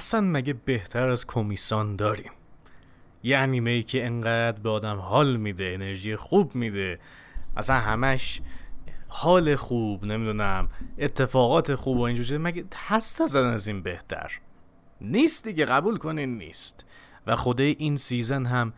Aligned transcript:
اصلا 0.00 0.20
مگه 0.20 0.52
بهتر 0.52 1.08
از 1.08 1.26
کومی‌سان 1.26 1.96
داریم؟ 1.96 2.32
یه 3.22 3.38
انیمه 3.38 3.70
ای 3.70 3.82
که 3.82 4.06
انقدر 4.06 4.60
به 4.60 4.70
آدم 4.70 4.96
حال 4.96 5.36
میده 5.36 5.72
انرژی 5.74 6.16
خوب 6.16 6.54
میده 6.54 6.98
اصلا 7.56 7.76
همش 7.76 8.40
حال 9.08 9.56
خوب 9.56 10.04
نمی‌دونم 10.04 10.68
اتفاقات 10.98 11.74
خوب 11.74 11.98
و 11.98 12.00
اینجور 12.00 12.38
مگه 12.38 12.64
هست 12.74 13.20
از 13.20 13.36
از 13.36 13.66
این 13.66 13.82
بهتر؟ 13.82 14.40
نیست 15.00 15.44
دیگه 15.44 15.64
قبول 15.64 15.96
کنین 15.96 16.38
نیست. 16.38 16.86
و 17.26 17.36
خوده 17.36 17.62
این 17.62 17.96
season 17.96 18.46
هم 18.46 18.72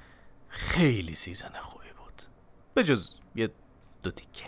خیلی 0.49 1.15
season 1.15 1.53
خوبی 1.61 1.93
بود. 1.99 2.23
به 2.75 2.85
جز 2.85 3.21
یه 3.35 3.51
دو 4.03 4.11
تیکه. 4.11 4.45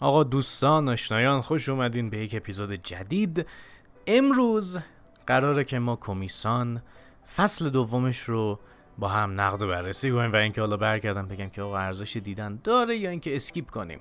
آقا 0.00 0.24
دوستان 0.24 0.88
آشنایان 0.88 1.40
خوش 1.40 1.68
اومدین 1.68 2.10
به 2.10 2.18
یک 2.18 2.34
اپیزود 2.34 2.72
جدید. 2.72 3.46
امروز 4.06 4.78
قراره 5.26 5.64
که 5.64 5.78
ما 5.78 5.96
کومی‌سان 5.96 6.82
فصل 7.36 7.70
دومش 7.70 8.20
رو 8.20 8.58
با 8.98 9.08
هم 9.08 9.40
نقد 9.40 9.62
و 9.62 9.68
بررسی 9.68 10.12
کنیم 10.12 10.32
و 10.32 10.36
اینکه 10.36 10.60
حالا 10.60 10.76
برگردم 10.76 11.28
بگم 11.28 11.48
که 11.48 11.62
آقا 11.62 11.78
ارزش 11.78 12.16
دیدن 12.16 12.58
داره 12.64 12.96
یا 12.96 13.10
اینکه 13.10 13.36
skip 13.36 13.70
کنیم. 13.70 14.00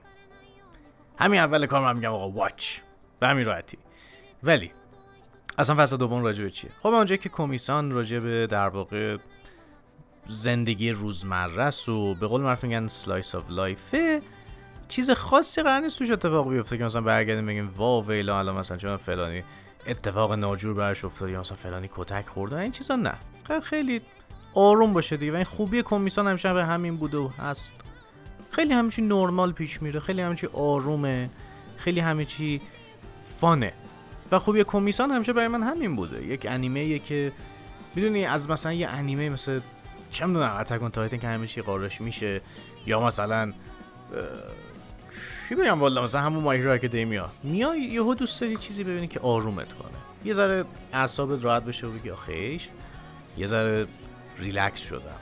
همین 1.19 1.39
اول 1.39 1.66
کار 1.66 1.81
من 1.81 1.95
میگم 1.95 2.13
آقا 2.13 2.29
watch. 2.29 2.79
به 3.19 3.27
همین 3.27 3.45
راحتی. 3.45 3.77
ولی 4.43 4.71
اصلا 5.57 5.75
فصل 5.75 5.97
دوم 5.97 6.23
راجع 6.23 6.43
به 6.43 6.51
چیه؟ 6.51 6.71
خب 6.79 6.89
اونجایی 6.89 7.17
که 7.17 7.29
کومی‌سان 7.29 7.91
راجع 7.91 8.19
به 8.19 8.47
در 8.47 8.67
واقع 8.67 9.17
زندگی 10.25 10.91
روزمره 10.91 11.89
و 11.89 12.16
به 12.16 12.27
قول 12.27 12.41
معروف 12.41 12.63
میگن 12.63 12.88
slice 12.88 13.35
of 13.35 13.49
lifeه 13.49 14.21
چیز 14.88 15.11
خاصی 15.11 15.61
قرار 15.61 15.80
نیست 15.80 16.00
توش 16.00 16.11
اتفاق 16.11 16.50
بیفته 16.50 16.78
که 16.78 16.83
مثلا 16.83 17.02
برگردیم 17.02 17.45
بگیم 17.45 17.73
وا 17.78 18.02
ویلا 18.02 18.39
الان 18.39 18.55
مثلا 18.55 18.78
چون 18.78 18.97
فلانی 18.97 19.44
اتفاق 19.88 20.33
ناجور 20.33 20.73
براش 20.73 21.05
افتاد 21.05 21.30
یا 21.30 21.39
مثلا 21.39 21.58
فلانی 21.58 21.89
کتک 21.95 22.28
خورده 22.28 22.58
این 22.58 22.72
چیزا 22.72 22.95
نه. 22.95 23.13
خیلی 23.63 24.02
آروم 24.53 24.94
باشه 24.94 25.17
دیگه 25.17 25.31
و 25.31 25.36
این 25.36 25.44
خوبی 25.44 25.83
کمیسان 25.83 26.28
همیشه 26.28 26.53
به 26.53 26.66
همین 26.66 26.97
بوده 26.97 27.17
و 27.17 27.28
هست. 27.28 27.73
خیلی 28.52 28.73
همیشه 28.73 29.02
نرمال 29.02 29.52
پیش 29.52 29.81
میره 29.81 30.00
خیلی 30.00 30.22
همیشه 30.22 30.47
آرومه 30.53 31.30
خیلی 31.78 32.25
چی 32.25 32.61
فانه. 33.41 33.73
و 34.31 34.39
خوبی 34.39 34.63
کمیسان 34.63 35.11
همیشه 35.11 35.33
برای 35.33 35.47
من 35.47 35.63
همین 35.63 35.95
بوده. 35.95 36.25
یک 36.25 36.45
انیمه 36.50 37.00
که 37.00 37.31
می‌دونی 37.95 38.25
از 38.25 38.50
مثلا 38.50 38.73
یه 38.73 38.88
انیمه 38.88 39.30
مثل 39.30 39.59
چه 40.11 40.25
می‌دونم 40.25 40.56
Attack 40.59 40.91
Titan 40.91 41.17
که 41.17 41.28
همیشه 41.28 41.61
قارش 41.61 42.02
میشه 42.02 42.41
یا 42.86 43.00
مثلا 43.00 43.53
چی 45.49 45.55
بگم 45.55 45.79
والا؟ 45.79 46.01
مثلا 46.01 46.21
همون 46.21 46.43
My 46.43 46.57
Hero 46.57 46.71
Academia 46.71 47.29
میای. 47.43 47.81
یهو 47.81 48.13
دوست 48.13 48.41
داری 48.41 48.57
چیزی 48.57 48.83
ببینی 48.83 49.07
که 49.07 49.19
آرومت 49.19 49.73
کنه. 49.73 49.97
یه 50.25 50.33
ذره 50.33 50.65
اعصابت 50.93 51.43
راحت 51.43 51.63
بشه 51.63 51.88
و 51.88 51.91
بگی 51.91 52.09
آخیش 52.09 52.69
یه 53.38 53.47
ذره 53.47 53.88
ریلکس 54.38 54.79
شدم. 54.79 55.16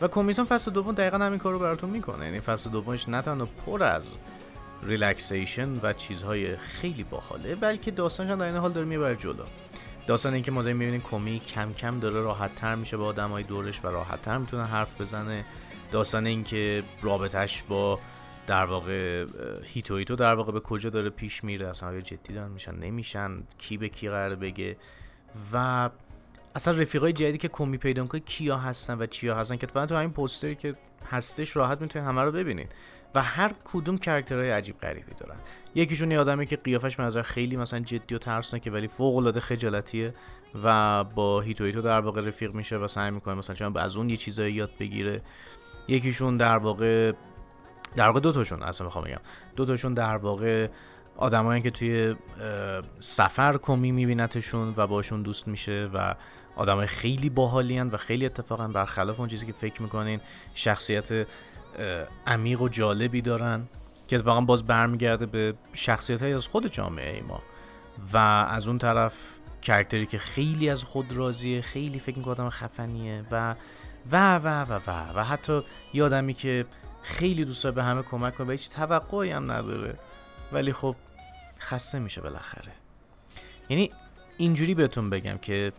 و 0.00 0.08
کومی‌سان 0.08 0.46
فصل 0.46 0.70
دوم 0.70 0.92
دقیقا 0.92 1.18
همین 1.18 1.38
کارو 1.38 1.58
براتون 1.58 1.90
می‌کنه. 1.90 2.24
یعنی 2.24 2.40
فصل 2.40 2.70
دومش 2.70 3.08
نه 3.08 3.22
تنها 3.22 3.48
پر 3.66 3.84
از 3.84 4.14
relaxation 4.82 5.80
و 5.82 5.92
چیزهای 5.92 6.56
خیلی 6.56 7.04
باحاله 7.04 7.54
بلکه 7.54 7.90
داستانش 7.90 8.38
در 8.38 8.46
عین 8.46 8.56
حال 8.56 8.72
داره 8.72 8.86
می‌بره 8.86 9.16
جلو. 9.16 9.44
داستان 10.06 10.34
اینکه 10.34 10.50
ما 10.50 10.62
داریم 10.62 10.76
می‌بینیم 10.76 11.02
کومی 11.10 11.40
کم 11.40 11.72
کم 11.72 12.00
داره 12.00 12.20
راحت 12.20 12.54
تر 12.54 12.74
میشه 12.74 12.96
با 12.96 13.04
آدمای 13.04 13.42
دورش 13.42 13.84
و 13.84 13.88
راحت 13.88 14.22
تر 14.22 14.38
می‌تونه 14.38 14.64
حرف 14.64 15.00
بزنه. 15.00 15.44
داستان 15.92 16.26
اینکه 16.26 16.82
رابطش 17.02 17.62
با 17.68 17.98
در 18.46 18.64
واقع 18.64 19.26
هیتو 19.64 19.96
هیتو 19.96 20.16
در 20.16 20.34
واقع 20.34 20.52
به 20.52 20.60
کجا 20.60 20.90
داره 20.90 21.10
پیش 21.10 21.44
میره؟ 21.44 21.68
اصلا 21.68 21.88
آیا 21.88 22.00
جدی 22.00 22.34
دارن 22.34 22.50
میشن؟ 22.50 22.74
نمیشن؟ 22.74 23.42
کی 23.58 23.76
به 23.76 23.88
کی 23.88 24.08
قرار 24.08 24.34
بگه؟ 24.34 24.76
و 25.52 25.90
اصلا 26.54 26.78
رفیقای 26.78 27.12
جدیدی 27.12 27.38
که 27.38 27.48
کومی 27.48 27.76
پیدا 27.78 28.06
کنه 28.06 28.20
کیا 28.20 28.58
هستن 28.58 28.98
و 28.98 29.06
چیا 29.06 29.36
هستن؟ 29.36 29.56
که 29.56 29.66
تو 29.66 29.96
همین 29.96 30.10
پوستری 30.10 30.54
که 30.54 30.74
هستش 31.10 31.56
راحت 31.56 31.80
می‌تونید 31.80 32.08
همه 32.08 32.22
رو 32.22 32.32
ببینید 32.32 32.74
و 33.14 33.22
هر 33.22 33.50
کدوم 33.64 33.98
characterهای 33.98 34.50
عجیب 34.50 34.78
غریبی 34.78 35.12
دارن. 35.18 35.40
یکیشون 35.74 36.10
یه 36.10 36.20
آدمی 36.20 36.46
که 36.46 36.56
قیافش 36.56 36.96
به 36.96 37.02
نظر 37.02 37.22
خیلی 37.22 37.56
مثلا 37.56 37.80
جدی 37.80 38.14
و 38.14 38.18
ترسناکه 38.18 38.70
ولی 38.70 38.88
فوق 38.88 39.16
العاده 39.16 39.40
خجالتیه 39.40 40.14
و 40.64 41.04
با 41.04 41.40
هیتو 41.40 41.64
هیتو 41.64 41.82
در 41.82 42.00
واقع 42.00 42.20
رفیق 42.20 42.54
میشه 42.54 42.76
و 42.76 42.88
سعی 42.88 43.10
می‌کنه 43.10 43.34
مثلا 43.34 43.56
چون 43.56 43.76
از 43.76 43.96
اون 43.96 44.10
یه 44.10 44.16
چیزایی 44.16 44.54
یاد 44.54 44.70
بگیره. 44.80 45.22
یکیشون 45.88 46.36
در 46.36 46.56
واقع 46.56 47.12
در 47.96 48.06
واقع 48.06 48.20
دو 48.20 48.32
تاشون 48.32 48.62
اصلا 48.62 48.84
می‌خوام 48.84 49.04
بگم. 49.04 49.20
دو 49.56 49.64
تاشون 49.64 49.94
در 49.94 50.16
واقع 50.16 50.68
آدمایی 51.16 51.62
که 51.62 51.70
توی 51.70 52.16
سفر 53.00 53.56
کمی 53.56 53.92
میبینتشون 53.92 54.74
و 54.76 54.86
باشون 54.86 55.22
دوست 55.22 55.48
میشه 55.48 55.90
و 55.94 56.14
آدمای 56.56 56.86
خیلی 56.86 57.30
باحالین 57.30 57.88
و 57.88 57.96
خیلی 57.96 58.26
اتفاقا 58.26 58.68
برخلاف 58.68 59.20
اون 59.20 59.28
چیزی 59.28 59.46
که 59.46 59.52
فکر 59.52 59.82
می‌کنین 59.82 60.20
شخصیت 60.54 61.26
عمیق 62.26 62.62
و 62.62 62.68
جالبی 62.68 63.22
دارن 63.22 63.62
که 64.08 64.16
اتفاقا 64.16 64.40
باز 64.40 64.66
برمیگرده 64.66 65.26
به 65.26 65.54
شخصیت 65.72 66.22
های 66.22 66.32
از 66.32 66.48
خود 66.48 66.66
جامعه 66.66 67.14
ای 67.14 67.20
ما. 67.20 67.42
و 68.12 68.18
از 68.48 68.68
اون 68.68 68.78
طرف 68.78 69.34
کرکتری 69.62 70.06
که 70.06 70.18
خیلی 70.18 70.70
از 70.70 70.84
خود 70.84 71.12
راضیه 71.12 71.60
خیلی 71.60 71.98
فکر 71.98 72.18
می‌کنه 72.18 72.32
آدم 72.32 72.50
خفنیه 72.50 73.24
و 73.30 73.54
و 74.12 74.36
و 74.38 74.64
و 74.64 74.80
و 74.86 75.18
و 75.18 75.24
حتی 75.24 75.62
یه 75.94 76.04
آدمی 76.04 76.34
که 76.34 76.66
خیلی 77.02 77.44
دوست 77.44 77.66
به 77.66 77.84
همه 77.84 78.02
کمک 78.02 78.34
کنه 78.34 78.46
و 78.46 78.50
هیچ 78.50 78.68
توقعی 78.68 79.30
هم 79.30 79.52
نداره. 79.52 79.98
ولی 80.52 80.72
خب 80.72 80.96
خسته 81.60 81.98
میشه 81.98 82.20
بالاخره. 82.20 82.72
یعنی 83.68 83.90
اینجوری 84.36 84.74
بهتون 84.74 85.10
بگم 85.10 85.38
که 85.38 85.72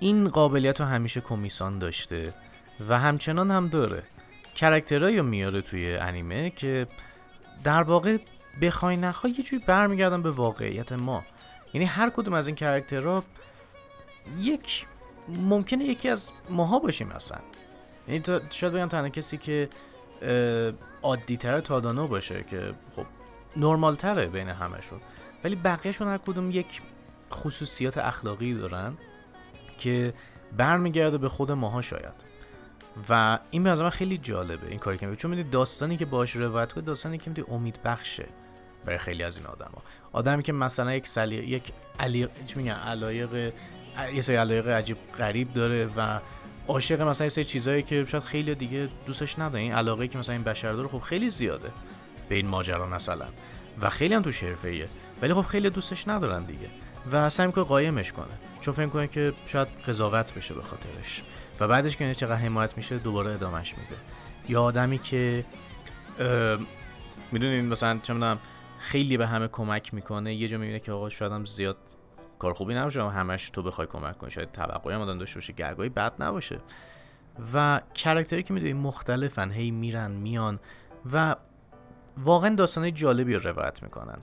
این 0.00 0.28
قابلیت 0.28 0.80
رو 0.80 0.86
همیشه 0.86 1.20
کمیسان 1.20 1.78
داشته 1.78 2.34
و 2.88 2.98
همچنان 2.98 3.50
هم 3.50 3.68
داره. 3.68 4.02
characterهایی 4.54 5.20
میاره 5.20 5.60
توی 5.60 5.96
انیمه 5.96 6.50
که 6.50 6.86
در 7.64 7.82
واقع 7.82 8.18
بخوای 8.62 8.96
نخوای 8.96 9.32
یه 9.32 9.44
جوری 9.44 9.64
برمیگردن 9.66 10.22
به 10.22 10.30
واقعیت 10.30 10.92
ما. 10.92 11.24
یعنی 11.74 11.86
هر 11.86 12.10
کدوم 12.10 12.34
از 12.34 12.46
این 12.46 12.56
characterها 12.56 13.24
یک 14.40 14.86
ممکنه 15.28 15.84
یکی 15.84 16.08
از 16.08 16.32
ماها 16.50 16.78
باشیم 16.78 17.10
اصلا. 17.10 17.38
یعنی 18.08 18.22
شاید 18.50 18.72
بگم 18.72 18.86
تنها 18.86 19.08
کسی 19.08 19.38
که 19.38 19.68
عادی 21.02 21.36
تر 21.36 21.60
تادانو 21.60 22.08
باشه 22.08 22.44
که 22.50 22.74
خب 22.96 23.06
نرمال 23.56 23.94
تره 23.94 24.26
بین 24.26 24.48
همشون 24.48 25.00
ولی 25.44 25.56
بقیهشون 25.56 26.08
هر 26.08 26.18
کدوم 26.18 26.50
یک 26.50 26.82
خصوصیات 27.32 27.98
اخلاقی 27.98 28.54
دارن 28.54 28.96
که 29.78 30.14
برمیگرده 30.56 31.18
به 31.18 31.28
خود 31.28 31.52
ماها 31.52 31.82
شاید. 31.82 32.24
و 33.08 33.38
این 33.50 33.62
به 33.64 33.74
من 33.74 33.90
خیلی 33.90 34.18
جالبه 34.18 34.66
این 34.68 34.78
کاری 34.78 34.98
که 34.98 35.16
چون 35.16 35.30
می‌دونی 35.30 35.50
داستانی 35.50 35.96
که 35.96 36.04
باش 36.04 36.36
روایت 36.36 36.72
کنه 36.72 36.84
داستانی 36.84 37.18
که 37.18 37.30
می‌دونی 37.30 37.48
امید 37.50 37.82
بخشه. 37.84 38.28
برای 38.86 38.98
خیلی 38.98 39.22
از 39.22 39.38
این 39.38 39.46
آدما 39.46 39.82
آدمی 40.12 40.42
که 40.42 40.52
مثلا 40.52 40.94
یک 40.94 41.08
سلی 41.08 41.36
یک 41.36 41.72
علی 41.98 42.28
چی 42.46 42.54
میگن 42.56 42.72
علایق 42.72 43.52
یه 44.14 44.20
سری 44.20 44.36
علایق 44.36 44.68
عجیب 44.68 44.96
غریب 45.18 45.52
داره 45.52 45.88
و 45.96 46.20
عاشق 46.68 47.02
مثلا 47.02 47.26
یه 47.26 47.44
چیزایی 47.44 47.82
که 47.82 48.04
شاید 48.04 48.22
خیلی 48.22 48.54
دیگه 48.54 48.88
دوستش 49.06 49.38
نداره. 49.38 49.60
این 49.60 49.72
علاقه 49.72 50.08
که 50.08 50.18
مثلا 50.18 50.34
این 50.34 50.44
بشر 50.44 50.72
داره 50.72 50.88
خب 50.88 50.98
خیلی 50.98 51.30
زیاده 51.30 51.70
به 52.28 52.34
این 52.34 52.46
ماجرا 52.46 52.86
مثلا 52.86 53.26
و 53.80 53.90
خیلی 53.90 54.14
هم 54.14 54.22
تو 54.22 54.30
ایه 54.64 54.88
ولی 55.22 55.34
خب 55.34 55.42
خیلی 55.42 55.70
دوستش 55.70 56.08
ندارن 56.08 56.44
دیگه 56.44 56.70
و 57.12 57.30
سعی 57.30 57.46
می‌کنه 57.46 57.64
قایمش 57.64 58.12
کنه. 58.12 58.26
چون 58.60 58.74
فکر 58.74 58.86
کنه 58.86 59.06
که 59.06 59.32
شاید 59.46 59.68
قضاوت 59.68 60.34
بشه 60.34 60.54
به 60.54 60.62
خاطرش 60.62 61.22
و 61.60 61.68
بعدش 61.68 61.96
که 61.96 62.14
چقدر 62.14 62.36
حمایت 62.36 62.76
میشه 62.76 62.98
دوباره 62.98 63.30
ادامش 63.30 63.74
میده. 63.78 63.96
یا 64.48 64.62
آدمی 64.62 64.98
که 64.98 65.44
می‌دونین 67.32 67.68
مثلا 67.68 67.98
چه 68.02 68.14
خیلی 68.78 69.16
به 69.16 69.26
همه 69.26 69.48
کمک 69.48 69.94
می‌کنه. 69.94 70.34
یه 70.34 70.48
جا 70.48 70.58
می‌بینه 70.58 70.80
که 70.80 70.92
آقا 70.92 71.08
شاید 71.08 71.32
هم 71.32 71.44
زیاد 71.44 71.76
کار 72.38 72.52
خوبی 72.52 72.74
نباشه 72.74 73.02
همش 73.02 73.50
تو 73.50 73.62
بخوای 73.62 73.86
کمک 73.86 74.18
کنی. 74.18 74.30
شاید 74.30 74.52
توقعی 74.52 74.94
هم 74.94 75.18
داشته 75.18 75.34
باشه 75.34 75.52
گرگایی 75.52 75.90
بد 75.90 76.12
نباشه. 76.18 76.58
و 77.54 77.80
کرکتری 77.94 78.42
که 78.42 78.54
می‌دونی 78.54 78.72
مختلفن 78.72 79.50
هی 79.50 79.70
میرن 79.70 80.10
میان 80.10 80.60
و 81.12 81.36
واقعا 82.16 82.54
داستانه 82.54 82.90
جالبی 82.90 83.34
رو 83.34 83.48
روایت 83.48 83.82
می‌کنن. 83.82 84.18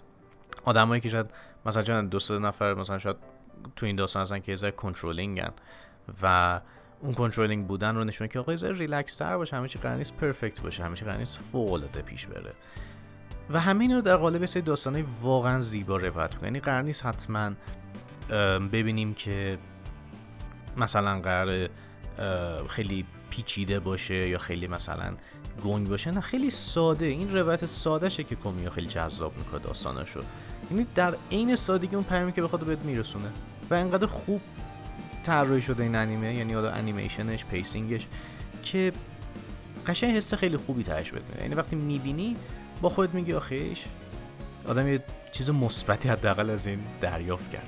آدمایی 0.65 1.01
که 1.01 1.09
شاید 1.09 1.31
مثلا 1.65 2.01
دو 2.01 2.19
سه 2.19 2.39
نفر 2.39 2.73
مثلا 2.73 2.97
شاید 2.97 3.15
تو 3.75 3.85
این 3.85 3.95
داستان 3.95 4.21
هستن 4.21 4.39
که 4.39 4.57
یه 4.63 4.71
controllingن 4.71 5.51
و 6.23 6.61
اون 7.01 7.13
controlling 7.13 7.67
بودن 7.67 7.95
رو 7.95 8.03
نشون 8.03 8.27
که 8.27 8.39
آقا 8.39 8.53
یه 8.53 8.71
ریلکس 8.71 9.17
تر 9.17 9.37
باشه 9.37 9.55
همه 9.55 9.67
چی 9.67 9.79
قرار 9.79 9.95
نیست 9.95 10.17
perfect 10.17 10.61
باشه 10.61 10.83
همه 10.83 10.95
چی 10.95 11.05
قرار 11.05 11.23
فوق 11.23 11.73
العاده 11.73 12.01
پیش 12.01 12.27
بره. 12.27 12.53
و 13.53 13.59
همه 13.59 13.81
این 13.81 13.91
رو 13.91 14.01
در 14.01 14.15
قالب 14.15 14.45
سری 14.45 14.61
داستانه 14.61 15.05
واقعا 15.21 15.61
زیبا 15.61 15.97
روایت 15.97 16.35
کنه 16.35 16.43
یعنی 16.43 16.59
قرار 16.59 16.81
نیست 16.81 17.05
حتما 17.05 17.51
ببینیم 18.71 19.13
که 19.13 19.57
مثلا 20.77 21.19
قرار 21.19 21.69
خیلی 22.67 23.05
پیچیده 23.29 23.79
باشه 23.79 24.29
یا 24.29 24.37
خیلی 24.37 24.67
مثلا 24.67 25.13
گنگ 25.63 25.89
باشه. 25.89 26.11
نه 26.11 26.21
خیلی 26.21 26.49
ساده. 26.49 27.05
این 27.05 27.33
روایت 27.33 27.65
ساده 27.65 28.09
شه 28.09 28.23
که 28.23 28.35
کومیو 28.35 28.69
خیلی 28.69 28.87
جذاب 28.87 29.37
می‌کنه 29.37 29.59
داستانشو 29.59 30.21
یعنی 30.71 30.87
در 30.95 31.15
عین 31.31 31.55
سادگی 31.55 31.95
اون 31.95 32.03
پیامی 32.03 32.31
که 32.31 32.41
بخواد 32.41 32.65
بهت 32.65 32.79
میرسونه. 32.79 33.29
و 33.69 33.73
انقدر 33.73 34.07
خوب 34.07 34.41
طراحی 35.23 35.61
شده 35.61 35.83
این 35.83 35.95
انیمه 35.95 36.35
یعنی 36.35 36.53
حالا 36.53 36.71
انیمیشنش 36.71 37.45
pacingش 37.45 38.07
که 38.63 38.93
قشنگ 39.87 40.15
حس 40.15 40.33
خیلی 40.33 40.57
خوبی 40.57 40.83
تهش 40.83 41.11
بده 41.11 41.41
یعنی 41.41 41.55
وقتی 41.55 41.75
می‌بینی 41.75 42.35
با 42.81 42.89
خودت 42.89 43.13
میگی 43.13 43.33
آخیش 43.33 43.85
آدم 44.67 44.87
یه 44.87 45.03
چیز 45.31 45.49
مثبتی 45.49 46.09
حداقل 46.09 46.49
از 46.49 46.67
این 46.67 46.79
دریافت 47.01 47.51
کرد. 47.51 47.67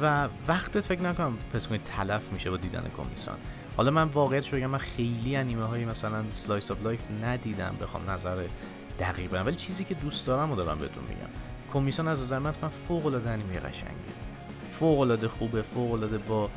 و 0.00 0.28
وقتت 0.48 0.80
فکر 0.80 1.00
نکنم 1.00 1.38
حس 1.52 1.68
کنی 1.68 1.78
تلف 1.78 2.32
میشه 2.32 2.50
با 2.50 2.56
دیدن 2.56 2.90
کمیسان. 2.96 3.38
حالا 3.76 3.90
من 3.90 4.08
واقعیت 4.08 4.44
شو 4.44 4.56
من 4.56 4.78
خیلی 4.78 5.36
انیمه 5.36 5.64
های 5.64 5.84
مثلا 5.84 6.24
slice 6.30 6.70
of 6.70 6.82
life 6.82 7.00
ندیدم 7.22 7.76
بخوام 7.80 8.10
نظر 8.10 8.44
دقیق 8.98 9.42
ولی 9.46 9.56
چیزی 9.56 9.84
که 9.84 9.94
دوست 9.94 10.26
دارم 10.26 10.52
و 10.52 10.56
دارم 10.56 10.78
بهتون 10.78 11.04
میگم. 11.04 11.30
کمیسان 11.72 12.08
از 12.08 12.22
نظر 12.22 12.38
من 12.38 12.52
فوق 12.52 13.06
العاده 13.06 13.30
انیمه 13.30 13.60
قشنگه. 13.60 13.92
فوق 14.78 15.00
العاده 15.00 15.28
خوبه 15.28 15.62
فوق 15.62 15.92
العاده 15.92 16.18
با 16.18 16.50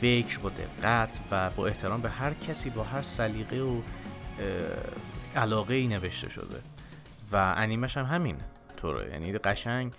فکر 0.00 0.38
با 0.38 0.50
دقت 0.50 1.20
و 1.30 1.50
با 1.50 1.66
احترام 1.66 2.00
به 2.00 2.10
هر 2.10 2.34
کسی 2.34 2.70
با 2.70 2.82
هر 2.82 3.02
سلیقه 3.02 3.60
و 3.60 3.80
علاقه 5.36 5.74
ای 5.74 5.88
نوشته 5.88 6.28
شده. 6.28 6.60
و 7.32 7.54
انیمش 7.56 7.96
هم 7.96 8.04
همین 8.04 8.36
طوره. 8.76 9.10
یعنی 9.10 9.32
قشنگ 9.32 9.92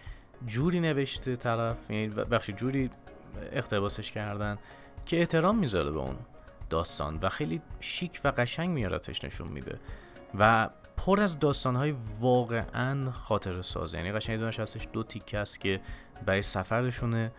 جوری 0.45 0.80
نوشته 0.80 1.36
طرف 1.36 1.78
یعنی 1.89 2.07
بخشی 2.07 2.54
جوری 2.54 2.89
اقتباسش 3.51 4.12
کردن 4.12 4.57
که 5.06 5.19
احترام 5.19 5.57
می‌ذاره 5.57 5.92
به 5.92 6.00
اون 6.00 6.16
داستان 6.69 7.19
و 7.22 7.30
خیلی 7.30 7.62
شیک 7.80 8.22
و 8.24 8.28
قشنگ 8.38 8.69
میارتش 8.69 9.24
نشون 9.24 9.48
میده 9.48 9.80
و 10.39 10.69
پر 10.98 11.22
از 11.22 11.39
داستانهای 11.39 11.95
واقعا 12.19 13.12
خاطر 13.12 13.62
ساز 13.62 13.94
یعنی 13.94 14.12
قشنگ 14.12 14.39
دونش 14.39 14.60
هستش 14.60 14.88
دو 14.94 15.04
تیکه 15.04 15.38
است 15.38 15.60
که 15.60 15.81
برای 16.25 16.42
سفرشونه 16.42 17.31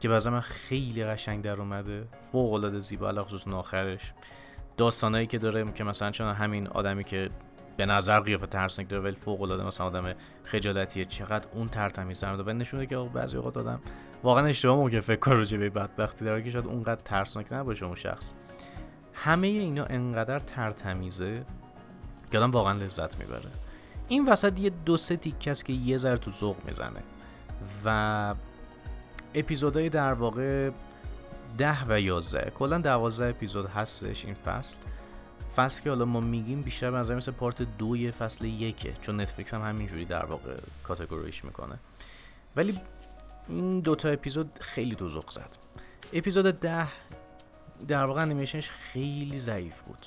که 0.00 0.08
بعضا 0.08 0.30
من 0.30 0.40
خیلی 0.40 1.04
قشنگ 1.04 1.44
در 1.44 1.60
اومده 1.60 2.08
فوق 2.32 2.52
العاده 2.52 2.78
زیبا 2.78 3.08
علاوه 3.08 3.28
خصوص 3.28 3.48
آخرش. 3.48 4.12
داستانایی 4.76 5.26
که 5.26 5.38
داره 5.38 5.72
که 5.72 5.84
مثلا 5.84 6.10
چون 6.10 6.34
همین 6.34 6.66
آدمی 6.66 7.04
که 7.04 7.30
به 7.76 7.86
نظر 7.86 8.20
قیافه 8.20 8.46
ترسناک 8.46 8.88
داره 8.88 9.02
ولی 9.02 9.16
فوق 9.16 9.42
العاده 9.42 9.66
مثلا 9.66 9.86
آدم 9.86 10.14
خجالتیه. 10.44 11.04
چقدر 11.04 11.48
اون 11.52 11.68
ترتمیز 11.68 12.20
داره 12.20 12.42
و 12.42 12.50
نشونه 12.50 12.86
که 12.86 12.96
بعضی 12.96 13.36
اوقات 13.36 13.56
آدم 13.56 13.80
واقعا 14.22 14.46
اشتباه 14.46 14.76
ممکن 14.76 15.00
فکر 15.00 15.20
کنه 15.20 15.34
راجع 15.34 15.58
به 15.58 15.70
بدبختی. 15.70 16.24
داره 16.24 16.42
که 16.42 16.50
شاید 16.50 16.66
اونقدر 16.66 17.00
ترسناک 17.04 17.52
نباشه 17.52 17.86
اون 17.86 17.94
شخص. 17.94 18.32
همه 19.14 19.46
اینا 19.46 19.84
انقدر 19.84 20.38
ترتمیزه 20.38 21.44
که 22.32 22.38
آدم 22.38 22.50
واقعا 22.50 22.72
لذت 22.72 23.18
می‌بره. 23.18 23.50
این 24.08 24.28
وسط 24.28 24.60
یه 24.60 24.70
دو 24.84 24.96
سه 24.96 25.16
تیکه 25.16 25.50
است 25.50 25.64
که 25.64 25.72
یه 25.72 25.96
ذره 25.96 26.16
تو 26.16 26.30
ذوق 26.30 26.56
می‌زنه. 26.66 27.02
و 27.84 28.34
اپیزودهای 29.34 29.88
در 29.88 30.12
واقع 30.12 30.70
ده 31.58 31.84
و 31.88 32.00
یازده. 32.00 32.52
کلا 32.54 32.78
دوازده 32.78 33.26
اپیزود 33.26 33.66
هستش 33.66 34.24
این 34.24 34.34
فصل. 34.34 34.76
فصل 35.56 35.82
که 35.82 35.90
حالا 35.90 36.04
ما 36.04 36.20
میگیم 36.20 36.62
بیشتر 36.62 36.90
به 36.90 36.96
نظر 36.96 37.14
مثل 37.14 37.32
پارت 37.32 37.62
دوی 37.78 38.10
فصل 38.10 38.44
یکه 38.44 38.92
چون 39.00 39.20
نتفلیکس 39.20 39.54
هم 39.54 39.62
همینجوری 39.62 40.04
در 40.04 40.24
واقع 40.24 40.56
کاتگوریش 40.82 41.44
می‌کنه. 41.44 41.78
ولی 42.56 42.80
این 43.48 43.80
دوتا 43.80 44.08
اپیزود 44.08 44.58
خیلی 44.60 44.96
ذوق 45.08 45.30
زد. 45.30 45.56
اپیزود 46.12 46.60
ده 46.60 46.88
در 47.88 48.04
واقع 48.04 48.22
انیمیشنش 48.22 48.70
خیلی 48.70 49.38
ضعیف 49.38 49.80
بود. 49.80 50.06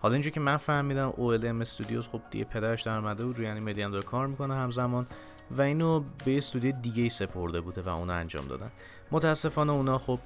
حالا 0.00 0.12
اینجور 0.12 0.32
که 0.32 0.40
من 0.40 0.56
فهمیدم 0.56 1.12
OLM 1.12 1.60
استودیوز 1.60 2.08
خب 2.08 2.20
دیگه 2.30 2.44
پدرش 2.44 2.82
در 2.82 2.98
اومده 2.98 3.24
بود 3.24 3.38
روی 3.38 3.46
انیمه 3.46 3.72
داره 3.72 4.02
کار 4.02 4.26
می‌کنه 4.26 4.54
همزمان 4.54 5.06
و 5.50 5.62
اینو 5.62 6.04
به 6.24 6.36
استودیو 6.36 6.72
دیگه 6.72 7.08
سپرده 7.08 7.60
بوده 7.60 7.82
و 7.82 7.88
اونو 7.88 8.12
انجام 8.12 8.46
دادن. 8.46 8.70
متاسفانه 9.10 9.72
اونا 9.72 9.98
خب 9.98 10.18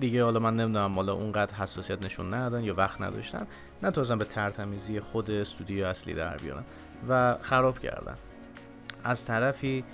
دیگه 0.00 0.24
حالا 0.24 0.40
من 0.40 0.56
نمی‌دونم 0.56 0.94
حالا 0.94 1.12
اونقدر 1.12 1.54
حساسیت 1.54 2.02
نشون 2.02 2.34
ندادن 2.34 2.64
یا 2.64 2.74
وقت 2.74 3.00
نداشتن 3.00 3.46
نتونستن 3.82 4.18
به 4.18 4.24
ترتمیزی 4.24 5.00
خود 5.00 5.30
استودیو 5.30 5.84
اصلی 5.84 6.14
در 6.14 6.36
بیارن 6.36 6.64
و 7.08 7.38
خراب 7.40 7.78
کردن. 7.78 8.14
از 9.04 9.24
طرفی 9.24 9.84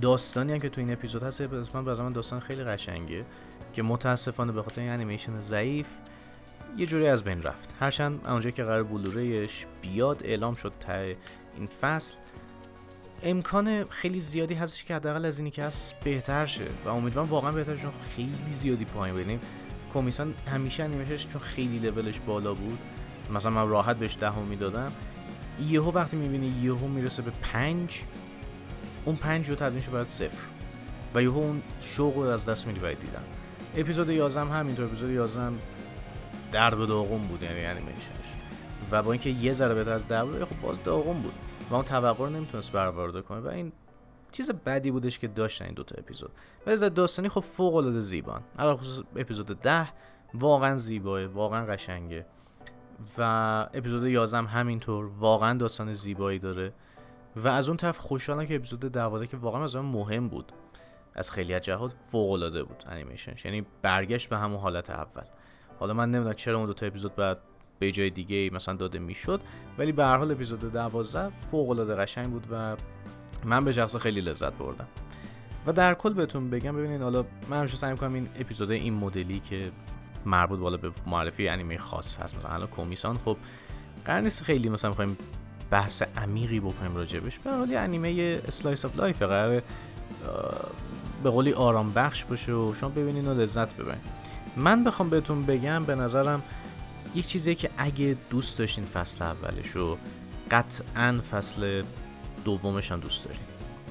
داستانی 0.00 0.52
هم 0.52 0.58
که 0.58 0.68
تو 0.68 0.80
این 0.80 0.92
اپیزود 0.92 1.22
هست 1.22 1.42
به 1.42 1.82
من 1.82 2.12
داستان 2.12 2.40
خیلی 2.40 2.64
قشنگه 2.64 3.24
که 3.72 3.82
متاسفانه 3.82 4.52
به 4.52 4.62
خاطر 4.62 4.80
این 4.80 4.90
انیمیشن 4.90 5.40
ضعیف 5.40 5.86
یه 6.76 6.86
جوری 6.86 7.06
از 7.06 7.24
بین 7.24 7.42
رفت. 7.42 7.74
هرچند 7.80 8.28
اونجا 8.28 8.50
که 8.50 8.64
قرار 8.64 8.82
بلوریش 8.82 9.66
بیاد 9.82 10.20
اعلام 10.24 10.54
شد 10.54 10.72
تا 10.80 10.92
این 10.94 11.66
فصل. 11.80 12.16
امکان 13.22 13.84
خیلی 13.84 14.20
زیادی 14.20 14.54
هستش 14.54 14.84
که 14.84 14.94
حداقل 14.94 15.24
از 15.24 15.38
اینی 15.38 15.50
که 15.50 15.64
هست 15.64 15.94
بهتر 16.04 16.46
شه 16.46 16.64
و 16.84 16.88
امیدوارم 16.88 17.28
واقعا 17.28 17.52
بهتر 17.52 17.76
چون 17.76 17.92
خیلی 18.16 18.52
زیادی 18.52 18.84
پایین 18.84 19.16
بدیم 19.16 19.40
کمیسان 19.94 20.34
همیشه 20.52 20.84
انیمیشنش 20.84 21.28
چون 21.28 21.40
خیلی 21.40 21.78
لولش 21.78 22.20
بالا 22.20 22.54
بود. 22.54 22.78
مثلا 23.34 23.52
من 23.52 23.68
راحت 23.68 23.96
بهش 23.96 24.16
دهم 24.20 24.42
می‌دادم. 24.42 24.92
یهو 25.60 25.90
وقتی 25.90 26.16
می‌بینی 26.16 26.54
یهو 26.62 26.88
می‌رسه 26.88 27.22
به 27.22 27.30
پنج 27.30 28.02
اون 29.04 29.16
پنج 29.16 29.48
رو 29.48 29.54
تبدیل 29.54 29.74
میشه 29.74 29.90
برات 29.90 30.08
صفر. 30.08 30.46
و 31.14 31.22
یهو 31.22 31.38
اون 31.38 31.62
شوق 31.80 32.18
از 32.18 32.46
دست 32.48 32.66
میری 32.66 32.80
باید 32.80 33.00
دیدن. 33.00 33.22
اپیزود 33.76 34.10
11 34.10 34.40
هم 34.40 34.50
همینطور 34.50 34.86
اپیزود 34.86 35.10
11 35.10 35.40
هم 35.40 35.58
در 36.52 36.74
به 36.74 36.86
داغون 36.86 37.26
بود 37.26 37.42
یعنی 37.42 37.64
انیمیشنش. 37.64 38.32
و 38.90 39.02
با 39.02 39.12
اینکه 39.12 39.30
یه 39.30 39.52
ذره 39.52 39.74
بهتر 39.74 39.92
از 39.92 40.08
در 40.08 40.24
خب 40.24 40.60
باز 40.62 40.82
داغون 40.82 41.18
بود. 41.18 41.34
و 41.70 41.74
اون 41.74 41.84
توقع 41.84 42.24
رو 42.24 42.30
نمی‌تونست 42.30 42.72
برآورده 42.72 43.22
کنه 43.22 43.40
و 43.40 43.48
این 43.48 43.72
چیز 44.32 44.50
بدی 44.50 44.90
بودش 44.90 45.18
که 45.18 45.28
داشتن 45.28 45.64
این 45.64 45.74
دوتا 45.74 45.94
اپیزود. 45.98 46.30
ولی 46.66 46.72
از 46.72 46.82
داستانی 46.82 47.28
خب 47.28 47.40
فوق 47.40 47.76
العاده 47.76 48.00
زیبان 48.00 48.42
اول 48.58 48.74
خصوص 48.74 49.04
اپیزود 49.16 49.60
10 49.60 49.88
واقعا 50.34 50.76
زیباه 50.76 51.26
واقعا 51.26 51.66
قشنگه. 51.66 52.26
و 53.18 53.22
اپیزود 53.74 54.06
11 54.06 54.38
هم 54.38 54.46
همینطور 54.46 55.06
واقعا 55.18 55.58
داستان 55.58 55.92
زیبایی 55.92 56.38
داره. 56.38 56.72
و 57.36 57.48
از 57.48 57.68
اون 57.68 57.76
طرف 57.76 57.98
خوشحالم 57.98 58.46
که 58.46 58.56
اپیزود 58.56 58.80
12 58.80 59.26
که 59.26 59.36
واقعا 59.36 59.64
از 59.64 59.76
مهم 59.76 60.28
بود. 60.28 60.52
از 61.14 61.30
خیلی 61.30 61.54
از 61.54 61.62
جهات 61.62 61.94
فوق 62.12 62.32
العاده 62.32 62.64
بود 62.64 62.84
انیمیشنش 62.86 63.44
یعنی 63.44 63.66
برگشت 63.82 64.28
به 64.28 64.38
همون 64.38 64.60
حالت 64.60 64.90
اول. 64.90 65.24
حالا 65.78 65.94
من 65.94 66.10
نمی‌دونم 66.10 66.34
چرا 66.34 66.58
اون 66.58 66.66
دو 66.66 66.74
تا 66.74 66.86
اپیزود 66.86 67.16
بعد 67.16 67.38
به 67.78 67.92
جای 67.92 68.10
دیگه 68.10 68.50
مثلا 68.52 68.74
داده 68.74 68.98
می‌شد. 68.98 69.40
ولی 69.78 69.92
به 69.92 70.04
هر 70.04 70.16
حال 70.16 70.32
اپیزود 70.32 70.72
12 70.72 71.30
فوق 71.50 71.70
العاده 71.70 71.94
قشنگ 71.94 72.26
بود 72.26 72.46
و 72.50 72.76
من 73.44 73.64
به 73.64 73.72
شخصه 73.72 73.96
خیلی 73.96 74.20
لذت 74.20 74.52
بردم. 74.52 74.86
و 75.66 75.72
در 75.72 75.94
کل 75.94 76.12
بهتون 76.12 76.50
بگم 76.50 76.76
ببینید 76.76 77.02
حالا 77.02 77.24
من 77.50 77.58
همیشه 77.58 77.76
سعی 77.76 77.92
می‌کنم 77.92 78.14
این 78.14 78.28
اپیزود 78.40 78.70
این 78.70 78.94
مدلی 78.94 79.40
که 79.40 79.70
مربوط 80.26 80.58
حالا 80.58 80.76
به 80.76 80.90
معرفی 81.06 81.48
انیمه 81.48 81.78
خاص 81.78 82.16
هست 82.16 82.36
مثلا 82.38 82.50
الان 82.50 82.68
کمیسان 82.68 83.18
خب 83.18 83.36
قرار 84.04 84.20
نیست 84.20 84.42
خیلی 84.42 84.68
مثلا 84.68 84.90
می‌خوایم 84.90 85.16
بحث 85.70 86.02
عمیقی 86.02 86.60
بکنیم 86.60 86.96
راجبش 86.96 87.38
به 87.38 87.50
حال 87.50 87.76
انیمه 87.76 88.40
slice 88.48 88.84
of 88.84 88.96
life 88.96 89.22
قرار 89.22 89.62
به 91.24 91.30
قولی 91.30 91.52
آرام 91.52 91.92
بخش 91.92 92.24
باشه 92.24 92.52
و 92.52 92.74
شما 92.74 92.90
ببینین 92.90 93.28
و 93.28 93.34
لذت 93.34 93.76
ببرین. 93.76 94.00
من 94.56 94.84
بخوام 94.84 95.10
بهتون 95.10 95.42
بگم 95.42 95.84
به 95.84 95.94
نظرم 95.94 96.42
یک 97.18 97.26
چیزی 97.26 97.54
که 97.54 97.70
اگه 97.76 98.16
دوست 98.30 98.58
داشتین 98.58 98.84
فصل 98.84 99.24
اولش 99.24 99.76
و 99.76 99.98
قطعا 100.50 101.20
فصل 101.30 101.82
دومش 102.44 102.92
هم 102.92 103.00
دوست 103.00 103.24
دارین. 103.24 103.40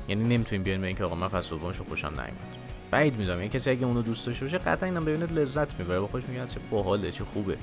یعنی 0.08 0.24
نمی‌تونین 0.24 0.64
بیاین 0.64 0.82
به 0.82 0.88
اینکه 0.88 1.04
آقا 1.04 1.16
من 1.16 1.28
فصل 1.28 1.50
دومش 1.50 1.78
رو 1.78 1.86
خوشم 1.86 2.08
نیومد. 2.08 2.58
بعید 2.92 3.18
می‌دونم 3.18 3.38
یعنی 3.38 3.50
کسی 3.50 3.70
اگه 3.70 3.86
اونو 3.86 4.02
دوست 4.02 4.28
داشته 4.28 4.46
باشه 4.46 4.58
قطعا 4.58 4.90
اینم 4.90 5.06
ببینه 5.06 5.26
لذت 5.26 5.80
می‌بره 5.80 6.00
با 6.00 6.08
خوش 6.08 6.24
میگه 6.24 6.48
چه 6.48 6.60
باحاله 6.72 7.12
چه 7.12 7.24
خوبه. 7.24 7.58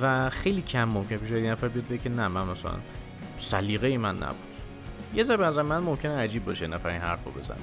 و 0.00 0.30
خیلی 0.30 0.62
کم 0.62 0.84
ممکن 0.84 1.16
پیش 1.16 1.30
یه 1.30 1.50
نفر 1.50 1.68
بیاد 1.68 1.88
بگه 1.88 2.08
نه 2.08 2.28
من 2.28 2.46
مثلا 2.46 2.74
سلیقه 3.36 3.98
من 3.98 4.16
نبود. 4.16 4.54
یه 5.14 5.24
ذره 5.24 5.46
از 5.46 5.58
من 5.58 5.78
ممکنه 5.78 6.16
عجیب 6.16 6.44
باشه 6.44 6.66
نفر 6.66 6.88
این 6.88 7.00
حرفو 7.00 7.30
بزنه. 7.30 7.58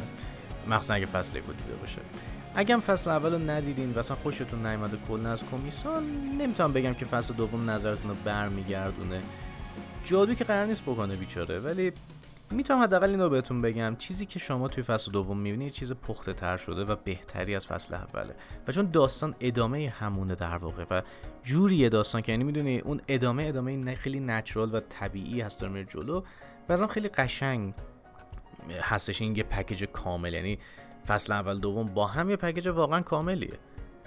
مخصوصا 0.67 0.93
اگه 0.93 1.05
فصل 1.05 1.37
یک 1.37 1.43
دیده 1.43 1.75
باشه. 1.81 2.01
اگه 2.59 2.77
فصل 2.77 3.09
اول 3.09 3.33
رو 3.33 3.39
ندیدین 3.39 3.93
و 3.93 3.99
اصلا 3.99 4.17
خوشتون 4.17 4.65
نیومده 4.65 4.97
کل 5.07 5.25
از 5.25 5.43
کمیسان 5.51 6.03
نمی‌تونم 6.37 6.73
بگم 6.73 6.93
که 6.93 7.05
فصل 7.05 7.33
دوم 7.33 7.69
نظرتون 7.69 8.09
رو 8.09 8.15
برمیگردونه. 8.25 9.21
جادو 10.03 10.33
که 10.33 10.43
قرار 10.43 10.65
نیست 10.65 10.83
بکنه 10.83 11.15
بیچاره 11.15 11.59
ولی 11.59 11.91
می‌تونم 12.51 12.83
حداقل 12.83 13.09
اینو 13.09 13.29
بهتون 13.29 13.61
بگم. 13.61 13.95
چیزی 13.95 14.25
که 14.25 14.39
شما 14.39 14.67
توی 14.67 14.83
فصل 14.83 15.11
دوم 15.11 15.37
می‌بینید 15.37 15.73
چیز 15.73 15.93
پخته 15.93 16.33
تر 16.33 16.57
شده 16.57 16.85
و 16.85 16.95
بهتری 16.95 17.55
از 17.55 17.65
فصل 17.65 17.95
اوله. 17.95 18.35
و 18.67 18.71
چون 18.71 18.89
داستان 18.91 19.35
ادامه 19.39 19.93
همونه 19.99 20.35
در 20.35 20.57
واقع 20.57 20.85
و 20.91 21.01
جوری 21.43 21.89
داستان 21.89 22.21
که 22.21 22.31
یعنی 22.31 22.43
می‌دونی 22.43 22.79
اون 22.79 23.01
ادامه 23.07 23.43
ادامه 23.43 23.95
خیلی 23.95 24.19
نچرال 24.19 24.75
و 24.75 24.79
طبیعی 24.79 25.41
هست 25.41 25.61
داره 25.61 25.83
جلو. 25.83 26.21
و 26.69 26.87
خیلی 26.87 27.07
قشنگ 27.07 27.73
هستش 28.81 29.21
این 29.21 29.35
یه 29.35 29.43
پکیج 29.43 29.83
کامل. 29.83 30.33
یعنی 30.33 30.59
فصل 31.07 31.33
اول 31.33 31.59
دوم 31.59 31.85
با 31.85 32.07
هم 32.07 32.29
یه 32.29 32.35
پکیج 32.35 32.67
واقعا 32.67 33.01
کاملیه 33.01 33.57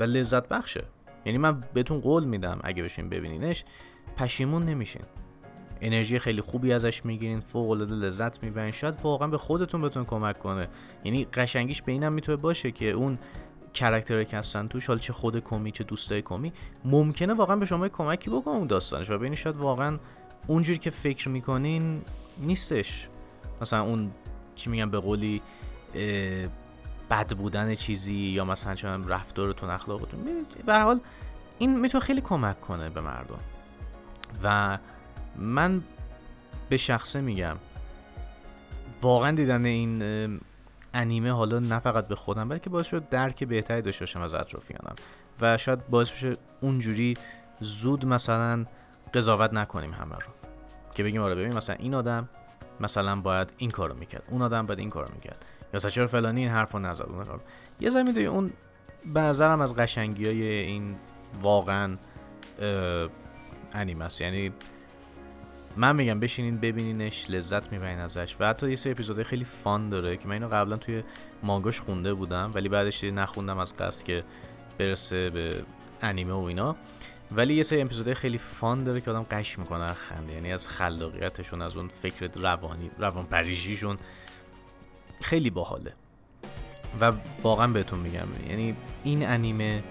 و 0.01 0.03
لذت 0.03 0.49
بخشه. 0.49 0.85
یعنی 1.25 1.39
من 1.39 1.65
بهتون 1.75 2.01
قول 2.01 2.25
میدم 2.25 2.61
اگه 2.65 2.83
بشین 2.83 3.09
ببینینش 3.09 3.65
پشیمون 4.17 4.65
نمیشین. 4.65 5.03
انرژی 5.81 6.19
خیلی 6.19 6.41
خوبی 6.41 6.73
ازش 6.73 7.05
می‌گیرین 7.05 7.41
فوق 7.41 7.71
العاده 7.71 7.95
لذت 7.95 8.43
می‌برین. 8.43 8.71
شاید 8.71 8.95
واقعا 9.03 9.29
به 9.29 9.39
خودتون 9.39 9.83
بتون 9.83 10.05
کمک 10.05 10.39
کنه. 10.39 10.69
یعنی 11.05 11.25
قشنگیش 11.25 11.83
به 11.83 11.93
اینم 11.93 12.13
می‌تونه 12.13 12.37
باشه 12.37 12.71
که 12.71 12.91
اون 12.91 13.19
کرکتری 13.75 14.25
که 14.25 14.37
هستن 14.37 14.69
توش 14.69 14.87
حالا 14.87 14.99
چه 14.99 15.13
خود 15.13 15.39
کمی 15.39 15.73
چه 15.73 15.85
دوستای 15.85 16.23
کمی 16.23 16.53
ممکنه 16.85 17.35
واقعا 17.35 17.57
به 17.57 17.67
شما 17.67 17.89
کمکی 17.89 18.31
بکنه 18.31 18.55
اون 18.55 18.67
داستانش. 18.67 19.11
و 19.11 19.19
ببینید 19.19 19.39
شاید 19.39 19.57
واقعا 19.57 19.99
اونجوری 20.47 20.79
که 20.79 20.91
فکر 20.91 21.29
می‌کنین 21.29 22.01
نیستش. 22.45 23.09
مثلا 23.61 23.83
اون 23.83 24.11
چی 24.55 24.71
میگم 24.71 24.91
به 24.91 24.99
قولی 24.99 25.43
بد 27.11 27.33
بودن 27.33 27.75
چیزی 27.75 28.15
یا 28.15 28.45
مثلا 28.45 28.75
چون 28.75 29.09
رفتارتون 29.09 29.71
اخلاقتون. 29.71 30.47
به 30.67 30.79
حال 30.79 31.01
این 31.59 31.81
می‌تونه 31.81 32.05
خیلی 32.05 32.21
کمک 32.21 32.61
کنه 32.61 32.91
به 32.91 33.01
مردم. 33.01 33.39
و 34.43 34.79
من 35.37 35.83
به 36.69 36.77
شخصه 36.77 37.21
میگم 37.21 37.57
واقعا 39.03 39.31
دیدن 39.31 39.65
این 39.65 40.03
انیمه 40.95 41.33
حالا 41.33 41.59
نه 41.59 41.79
فقط 41.79 42.09
به 42.09 42.15
خودم 42.15 42.49
بلکه 42.49 42.71
باعث 42.71 42.87
شد 42.87 43.09
درک 43.09 43.45
بهتری 43.45 43.83
داشته 43.83 44.03
باشم 44.03 44.21
از 44.21 44.35
اطرافیانم. 44.35 44.95
و 45.41 45.57
شاید 45.57 45.87
باعث 45.87 46.11
بشه 46.11 46.37
اونجوری 46.61 47.17
زود 47.61 48.07
مثلا 48.07 48.67
قضاوت 49.15 49.55
نکنیم 49.55 49.93
همه 49.93 50.15
رو. 50.15 50.33
که 50.95 51.03
بگیم 51.03 51.23
آره 51.23 51.35
ببین 51.35 51.57
مثلا 51.57 51.77
این 51.79 51.95
آدم 51.95 52.29
مثلا 52.81 53.17
باید 53.17 53.53
این 53.57 53.71
کارو 53.71 53.95
می‌کرد 53.95 54.23
اون 54.29 54.43
آدم 54.43 54.67
باید 54.67 54.79
این 54.79 54.91
کارو 54.91 55.09
می‌کرد. 55.15 55.45
یا 55.75 55.81
چرا 55.81 56.07
فلانی 56.07 56.41
این 56.41 56.51
حرفو 56.51 56.79
نزد. 56.79 57.03
اون 57.03 57.41
یه 57.81 57.91
ذره 57.91 58.03
می‌دونی 58.03 58.27
اون 58.27 58.53
به 59.15 59.21
نظرم 59.21 59.61
از 59.61 59.77
قشنگی 59.77 60.27
های 60.27 60.43
این 60.43 60.97
واقعا 61.43 61.97
انیمه 63.75 64.05
است. 64.05 64.21
یعنی 64.21 64.53
من 65.77 65.97
میگم 65.97 66.21
بشینین 66.21 66.59
ببینینش 66.59 67.31
لذت 67.31 67.73
می‌برین 67.73 67.99
ازش. 67.99 68.37
و 68.41 68.49
حتی 68.49 68.71
یه 68.71 68.77
سری 68.77 68.93
اپیزودهای 68.93 69.25
خیلی 69.25 69.45
فان 69.45 69.89
داره 69.89 70.17
که 70.17 70.29
من 70.29 70.33
اینو 70.33 70.49
قبلا 70.49 70.77
توی 70.77 71.03
مانگاش 71.43 71.81
خونده 71.81 72.15
بودم 72.15 72.51
ولی 72.55 72.69
بعدش 72.69 73.05
نخوندم 73.05 73.59
از 73.59 73.77
قصد 73.77 74.05
که 74.05 74.25
برسه 74.79 75.31
به 75.31 75.63
انیمه 76.03 76.33
و 76.33 76.43
اینا. 76.43 76.77
ولی 77.33 77.55
یه 77.55 77.63
سری 77.63 77.81
اپیزودهای 77.83 78.15
خیلی 78.15 78.39
فان 78.39 78.85
داره 78.85 79.01
که 79.01 79.11
آدم 79.11 79.23
قش 79.23 79.59
می‌کنه 79.59 79.93
خنده. 79.93 80.33
یعنی 80.33 80.53
از 80.53 80.69
خلاقیتشون 80.69 81.63
از 81.63 81.77
اون 81.77 81.89
فکر 81.89 82.31
روانی 82.41 82.91
روان 82.99 83.27
پریشیشون 83.27 83.99
خیلی 85.21 85.51
باحاله. 85.51 85.93
و 87.01 87.13
واقعا 87.43 87.67
بهتون 87.67 87.99
میگم 87.99 88.27
یعنی 88.49 88.77
این 89.05 89.29
انیمه 89.29 89.83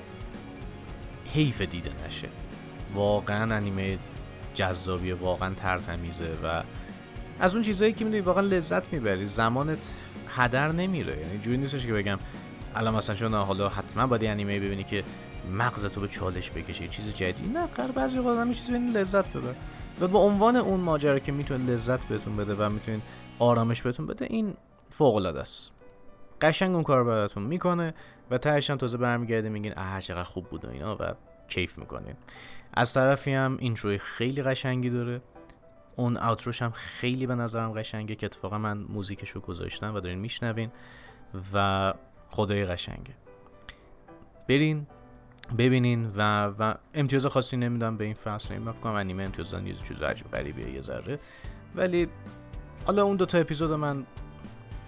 حیف 1.26 1.62
دیده 1.62 1.92
نشه. 2.08 2.28
واقعا 2.94 3.56
انیمه 3.56 3.98
جذابیه 4.54 5.14
واقعا 5.14 5.54
ترتمیزه 5.54 6.38
و 6.44 6.64
از 7.40 7.54
اون 7.54 7.64
چیزایی 7.64 7.94
که 7.94 8.06
می‌دونی 8.06 8.22
واقعا 8.22 8.44
لذت 8.44 8.94
می‌بری. 8.94 9.26
زمانت 9.26 9.96
هدر 10.28 10.72
نمیره. 10.72 11.18
یعنی 11.18 11.40
جوری 11.40 11.58
نیستش 11.58 11.86
که 11.86 11.94
بگم 11.94 12.20
الان 12.76 12.96
مثلا 12.96 13.16
چون 13.16 13.34
حالا 13.34 13.70
حتما 13.70 14.08
باید 14.08 14.26
انیمه 14.26 14.60
ببینی 14.60 14.84
که 14.84 15.04
مغزتو 15.52 16.02
به 16.02 16.08
چالش 16.08 16.52
بکشه 16.52 16.88
چیز 16.88 17.14
جدی 17.14 17.48
نه 17.48 17.66
قرار 17.66 17.92
بعضی 17.92 18.18
وقت 18.18 18.28
آدم 18.28 18.54
چیزی 18.54 18.72
ببینی 18.72 18.92
لذت 18.92 19.34
ببر. 19.34 19.54
و 20.02 20.08
به 20.08 20.18
عنوان 20.18 20.56
اون 20.56 20.80
ماجرا 20.80 21.20
که 21.20 21.32
می‌تونه 21.32 21.66
لذت 21.66 22.06
بهتون 22.06 22.36
بده 22.38 22.56
و 22.56 22.70
می‌تونین 22.70 23.02
آرامش 23.40 23.82
بهتون 23.82 24.08
بده 24.08 24.28
این 24.30 24.54
فوق 24.92 25.16
العاده 25.16 25.40
است. 25.40 25.72
قشنگ 26.42 26.76
اون 26.76 26.84
کار 26.84 27.04
براتون 27.04 27.44
می‌کنه 27.44 27.94
و 28.32 28.38
تهش 28.38 28.70
هم 28.70 28.78
تازه 28.78 28.98
برمیگرده 28.98 29.50
میگین 29.50 29.74
اه 29.78 30.02
چقدر 30.02 30.24
خوب 30.24 30.50
بود 30.50 30.66
و 30.66 30.70
اینا 30.70 30.96
و 30.96 31.14
کیف 31.48 31.78
می‌کنین. 31.78 32.16
از 32.74 32.94
طرفی 32.94 33.34
هم 33.34 33.58
اینتروی 33.60 33.98
خیلی 33.98 34.44
قشنگی 34.44 34.90
داره. 34.90 35.22
اون 35.96 36.18
اوتروش 36.18 36.62
هم 36.62 36.72
خیلی 36.72 37.28
به 37.28 37.36
نظرم 37.36 37.74
قشنگه 37.74 38.16
که 38.16 38.26
اتفاقا 38.26 38.58
من 38.58 38.78
موزیکش 38.78 39.30
رو 39.30 39.42
گذاشتم 39.42 39.96
و 39.96 40.00
دارین 40.00 40.20
میشنوین 40.20 40.72
و 41.54 41.94
خدای 42.30 42.66
قشنگه. 42.66 43.14
برین 44.50 44.88
ببینین 45.58 46.12
و 46.16 46.46
و 46.46 46.74
امتیاز 46.94 47.26
خاصی 47.26 47.58
نمیدم 47.58 47.98
به 47.98 48.04
این 48.04 48.14
فصل. 48.14 48.54
این 48.54 48.72
فکر 48.72 48.82
کنم 48.82 48.94
انیمه 48.94 49.24
امتیاز 49.24 49.54
یه 49.54 49.74
چیز 49.74 50.02
عجیب 50.02 50.32
غریبیه 50.32 50.70
یه 50.70 50.82
ذره. 50.82 51.20
ولی 51.76 52.08
حالا 52.86 53.04
اون 53.04 53.16
دو 53.16 53.26
تا 53.26 53.38
اپیزود 53.38 53.72
من 53.72 54.06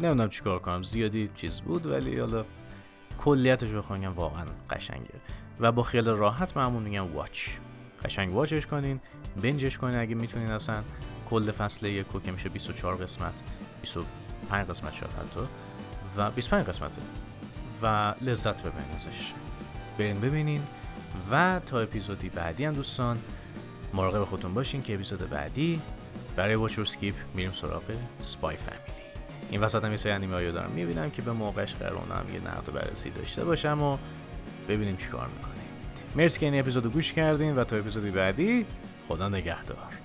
نمی‌دونم 0.02 0.30
چیکار 0.30 0.60
کنم. 0.60 0.84
زیادی 0.84 1.30
چیز 1.36 1.62
بود 1.62 1.86
ولی 1.86 2.20
حالا 2.20 2.46
کلیتش 3.18 3.70
بخوام 3.70 4.06
واقعا 4.06 4.46
قشنگه. 4.70 5.14
و 5.60 5.72
با 5.72 5.84
خیال 5.84 6.10
راحت 6.10 6.58
معمول 6.58 6.84
میگم 6.84 7.16
واچ. 7.16 7.50
قشنگ 8.06 8.34
واچش 8.34 8.68
کنین 8.68 9.00
بنجش 9.42 9.78
کنین 9.78 9.96
اگه 9.96 10.16
می‌تونین 10.16 10.52
اصلا. 10.52 10.84
کل 11.30 11.52
فصل 11.52 11.86
یک 11.86 12.06
که 12.24 12.32
میشه 12.32 12.50
24 12.50 12.96
قسمت 12.96 13.34
25 13.82 14.68
قسمت 14.68 14.94
شد 14.94 15.10
حتی. 15.14 15.40
و 16.18 16.32
25 16.32 16.66
قسمته. 16.66 17.02
و 17.82 18.14
لذت 18.22 18.62
ببرین 18.64 18.92
ازش. 18.94 19.34
برین 19.98 20.20
ببینین. 20.20 20.62
و 21.32 21.62
تا 21.66 21.80
اپیزودی 21.80 22.30
بعدی 22.30 22.66
هم 22.66 22.74
دوستان 22.74 23.20
مراقب 23.94 24.24
خودتون 24.24 24.54
باشین 24.54 24.82
که 24.82 24.94
اپیزود 24.94 25.30
بعدی 25.30 25.82
برای 26.36 26.56
واچور 26.56 26.86
سکیپ 26.86 27.16
میریم 27.36 27.52
سراغ 27.52 27.84
سپای 28.20 28.56
فامیلی 28.56 28.91
این 29.52 29.62
وسط 29.62 29.86
هم 29.86 29.92
یه 29.92 29.98
سری 29.98 30.12
انیمه 30.12 30.52
دارم 30.52 30.72
می‌بینم 30.72 31.10
که 31.10 31.22
به 31.22 31.32
موقعش 31.32 31.76
قرار 31.76 31.98
هم 31.98 32.34
یه 32.34 32.40
نقد 32.40 32.74
بررسی 32.74 33.10
داشته 33.10 33.46
باشم 33.46 33.82
و 33.82 33.98
ببینیم 34.70 34.96
چیکار 34.96 35.28
می‌کنیم. 35.28 35.64
مرسی 36.16 36.40
که 36.40 36.46
این 36.46 36.60
اپیزودو 36.60 36.90
گوش 36.90 37.14
کردین 37.14 37.56
و 37.56 37.64
تا 37.64 37.76
اپیزودی 37.76 38.12
بعدی 38.12 38.66
خدا 39.08 39.30
نگهدار. 39.30 40.01